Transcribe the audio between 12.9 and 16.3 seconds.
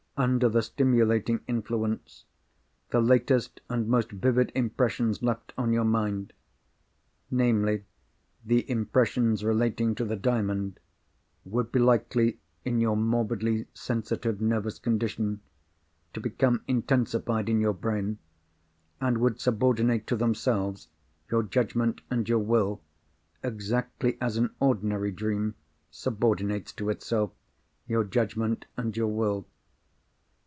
morbidly sensitive nervous condition, to